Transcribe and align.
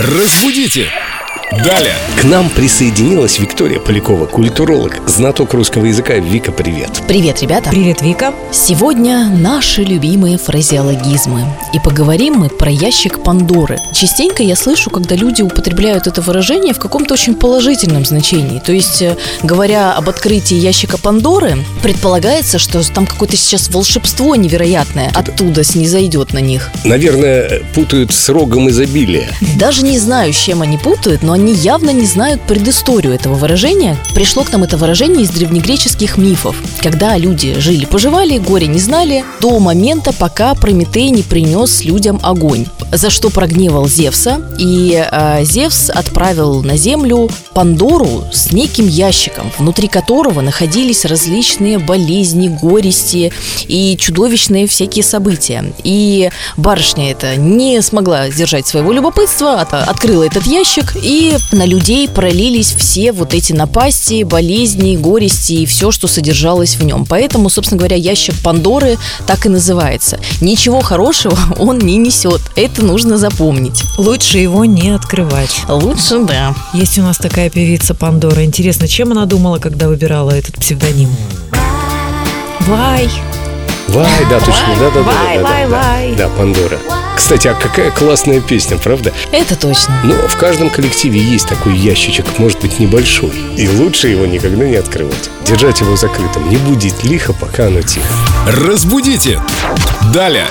Разбудите! 0.00 0.92
Далее! 1.50 1.94
К 2.20 2.24
нам 2.24 2.50
присоединилась 2.50 3.38
Виктория 3.38 3.80
Полякова, 3.80 4.26
культуролог, 4.26 5.00
знаток 5.08 5.54
русского 5.54 5.86
языка. 5.86 6.16
Вика, 6.16 6.52
привет. 6.52 6.90
Привет, 7.08 7.40
ребята! 7.40 7.70
Привет, 7.70 8.02
Вика. 8.02 8.34
Сегодня 8.52 9.30
наши 9.30 9.82
любимые 9.82 10.36
фразеологизмы. 10.36 11.46
И 11.72 11.80
поговорим 11.80 12.34
мы 12.34 12.50
про 12.50 12.70
ящик 12.70 13.22
Пандоры. 13.22 13.78
Частенько 13.94 14.42
я 14.42 14.56
слышу, 14.56 14.90
когда 14.90 15.14
люди 15.14 15.40
употребляют 15.40 16.06
это 16.06 16.20
выражение 16.20 16.74
в 16.74 16.78
каком-то 16.78 17.14
очень 17.14 17.34
положительном 17.34 18.04
значении. 18.04 18.58
То 18.58 18.72
есть, 18.72 19.00
э, 19.00 19.16
говоря 19.42 19.94
об 19.94 20.10
открытии 20.10 20.56
ящика 20.56 20.98
Пандоры, 20.98 21.64
предполагается, 21.82 22.58
что 22.58 22.82
там 22.92 23.06
какое-то 23.06 23.38
сейчас 23.38 23.70
волшебство 23.70 24.36
невероятное 24.36 25.10
оттуда 25.14 25.64
снизойдет 25.64 26.34
на 26.34 26.40
них. 26.40 26.70
Наверное, 26.84 27.62
путают 27.74 28.12
с 28.12 28.28
рогом 28.28 28.68
изобилия. 28.68 29.30
Даже 29.56 29.82
не 29.82 29.98
знаю, 29.98 30.34
с 30.34 30.36
чем 30.36 30.60
они 30.60 30.76
путают, 30.76 31.22
но 31.22 31.37
они 31.38 31.52
явно 31.54 31.90
не 31.90 32.04
знают 32.04 32.42
предысторию 32.42 33.14
этого 33.14 33.34
выражения. 33.34 33.96
Пришло 34.12 34.42
к 34.42 34.52
нам 34.52 34.64
это 34.64 34.76
выражение 34.76 35.22
из 35.22 35.30
древнегреческих 35.30 36.18
мифов, 36.18 36.56
когда 36.82 37.16
люди 37.16 37.58
жили-поживали, 37.60 38.38
горе 38.38 38.66
не 38.66 38.80
знали, 38.80 39.24
до 39.40 39.58
момента, 39.60 40.12
пока 40.12 40.54
Прометей 40.54 41.10
не 41.10 41.22
принес 41.22 41.84
людям 41.84 42.18
огонь, 42.24 42.66
за 42.90 43.10
что 43.10 43.30
прогневал 43.30 43.88
Зевса, 43.88 44.40
и 44.58 45.00
э, 45.10 45.44
Зевс 45.44 45.90
отправил 45.90 46.62
на 46.64 46.76
землю 46.76 47.30
Пандору 47.54 48.24
с 48.32 48.50
неким 48.52 48.88
ящиком, 48.88 49.52
внутри 49.58 49.86
которого 49.86 50.40
находились 50.40 51.04
различные 51.04 51.78
болезни, 51.78 52.48
горести 52.48 53.32
и 53.68 53.96
чудовищные 53.96 54.66
всякие 54.66 55.04
события. 55.04 55.72
И 55.84 56.30
барышня 56.56 57.12
эта 57.12 57.36
не 57.36 57.80
смогла 57.82 58.28
сдержать 58.30 58.66
своего 58.66 58.92
любопытства, 58.92 59.60
от- 59.60 59.72
открыла 59.72 60.24
этот 60.24 60.46
ящик, 60.46 60.96
и 61.00 61.27
на 61.52 61.64
людей 61.64 62.08
пролились 62.08 62.72
все 62.72 63.12
вот 63.12 63.34
эти 63.34 63.52
напасти, 63.52 64.22
болезни, 64.22 64.96
горести 64.96 65.52
и 65.54 65.66
все, 65.66 65.90
что 65.90 66.06
содержалось 66.08 66.76
в 66.76 66.84
нем. 66.84 67.06
Поэтому, 67.06 67.50
собственно 67.50 67.78
говоря, 67.78 67.96
ящик 67.96 68.34
Пандоры 68.42 68.98
так 69.26 69.46
и 69.46 69.48
называется. 69.48 70.18
Ничего 70.40 70.80
хорошего 70.80 71.38
он 71.58 71.78
не 71.78 71.96
несет. 71.96 72.40
Это 72.56 72.84
нужно 72.84 73.18
запомнить. 73.18 73.82
Лучше 73.96 74.38
его 74.38 74.64
не 74.64 74.90
открывать. 74.90 75.60
Лучше, 75.68 76.20
да. 76.20 76.54
Есть 76.74 76.98
у 76.98 77.02
нас 77.02 77.16
такая 77.16 77.50
певица 77.50 77.94
Пандора. 77.94 78.44
Интересно, 78.44 78.88
чем 78.88 79.12
она 79.12 79.26
думала, 79.26 79.58
когда 79.58 79.88
выбирала 79.88 80.30
этот 80.30 80.56
псевдоним? 80.56 81.10
Вай. 82.66 83.08
Вай, 83.88 84.26
да, 84.28 84.38
точно, 84.38 84.76
да, 84.78 84.90
да, 84.90 85.02
да, 85.02 85.42
да, 85.42 85.68
да, 85.68 86.16
да, 86.16 86.28
Пандора. 86.28 86.78
Кстати, 87.16 87.48
а 87.48 87.54
какая 87.54 87.90
классная 87.90 88.40
песня, 88.40 88.76
правда? 88.76 89.12
Это 89.32 89.56
точно. 89.56 89.98
Но 90.04 90.14
в 90.14 90.36
каждом 90.36 90.70
коллективе 90.70 91.20
есть 91.20 91.48
такой 91.48 91.74
ящичек, 91.76 92.26
может 92.38 92.60
быть, 92.60 92.78
небольшой. 92.78 93.32
И 93.56 93.68
лучше 93.68 94.08
его 94.08 94.26
никогда 94.26 94.66
не 94.66 94.76
открывать. 94.76 95.30
Держать 95.44 95.80
его 95.80 95.96
закрытым, 95.96 96.48
не 96.48 96.58
будить 96.58 97.02
лихо, 97.02 97.32
пока 97.32 97.66
оно 97.66 97.82
тихо. 97.82 98.06
Разбудите! 98.46 99.40
Далее! 100.12 100.46